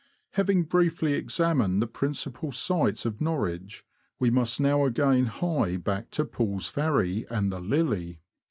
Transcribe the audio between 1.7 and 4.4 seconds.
the principal sights of Norwich, we